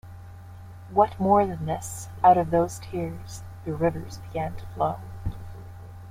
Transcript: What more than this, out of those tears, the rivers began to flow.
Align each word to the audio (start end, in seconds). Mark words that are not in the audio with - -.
What 0.89 1.19
more 1.19 1.45
than 1.45 1.67
this, 1.67 2.09
out 2.23 2.35
of 2.35 2.49
those 2.49 2.79
tears, 2.79 3.43
the 3.65 3.75
rivers 3.75 4.17
began 4.17 4.55
to 4.55 4.65
flow. 4.73 4.97